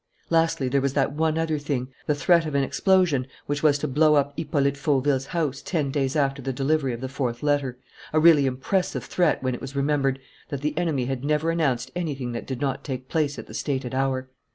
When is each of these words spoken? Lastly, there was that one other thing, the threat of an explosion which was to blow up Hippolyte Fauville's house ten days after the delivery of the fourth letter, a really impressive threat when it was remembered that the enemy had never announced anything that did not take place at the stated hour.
Lastly, 0.31 0.67
there 0.67 0.81
was 0.81 0.93
that 0.95 1.11
one 1.11 1.37
other 1.37 1.59
thing, 1.59 1.89
the 2.07 2.15
threat 2.15 2.47
of 2.47 2.55
an 2.55 2.63
explosion 2.63 3.27
which 3.45 3.61
was 3.61 3.77
to 3.77 3.87
blow 3.87 4.15
up 4.15 4.33
Hippolyte 4.35 4.75
Fauville's 4.75 5.27
house 5.27 5.61
ten 5.61 5.91
days 5.91 6.15
after 6.15 6.41
the 6.41 6.51
delivery 6.51 6.91
of 6.91 7.01
the 7.01 7.07
fourth 7.07 7.43
letter, 7.43 7.77
a 8.11 8.19
really 8.19 8.47
impressive 8.47 9.03
threat 9.05 9.43
when 9.43 9.53
it 9.53 9.61
was 9.61 9.75
remembered 9.75 10.17
that 10.49 10.61
the 10.61 10.75
enemy 10.75 11.05
had 11.05 11.23
never 11.23 11.51
announced 11.51 11.91
anything 11.95 12.31
that 12.31 12.47
did 12.47 12.59
not 12.59 12.83
take 12.83 13.09
place 13.09 13.37
at 13.37 13.45
the 13.45 13.53
stated 13.53 13.93
hour. 13.93 14.27